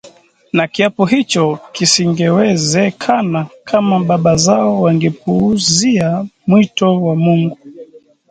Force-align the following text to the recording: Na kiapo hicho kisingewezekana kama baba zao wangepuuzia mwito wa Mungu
Na 0.53 0.67
kiapo 0.67 1.05
hicho 1.05 1.59
kisingewezekana 1.71 3.47
kama 3.63 3.99
baba 3.99 4.35
zao 4.35 4.81
wangepuuzia 4.81 6.25
mwito 6.47 7.01
wa 7.03 7.15
Mungu 7.15 7.57